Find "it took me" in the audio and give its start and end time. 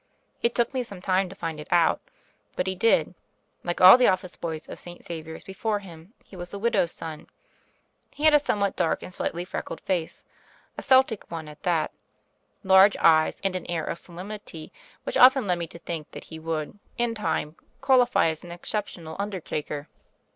0.41-0.81